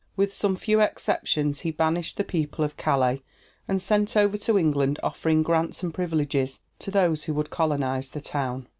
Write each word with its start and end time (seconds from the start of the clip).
With 0.15 0.33
some 0.33 0.55
few 0.55 0.79
exceptions 0.81 1.59
he 1.59 1.69
banished 1.69 2.17
the 2.17 2.23
people 2.23 2.65
of 2.65 2.75
Calais; 2.75 3.21
and 3.67 3.79
sent 3.79 4.17
over 4.17 4.35
to 4.35 4.57
England 4.57 4.99
offering 5.03 5.43
grants 5.43 5.83
and 5.83 5.93
privileges 5.93 6.59
to 6.79 6.89
those 6.89 7.25
who 7.25 7.35
would 7.35 7.51
colonize 7.51 8.09
the 8.09 8.21
town. 8.21 8.67